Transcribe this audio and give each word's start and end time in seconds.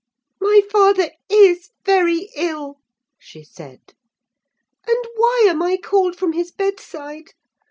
"My 0.39 0.61
father 0.67 1.11
is 1.29 1.69
very 1.85 2.31
ill," 2.35 2.79
she 3.19 3.43
said; 3.43 3.93
"and 4.87 5.05
why 5.13 5.45
am 5.47 5.61
I 5.61 5.77
called 5.77 6.15
from 6.17 6.33
his 6.33 6.51
bedside? 6.51 7.33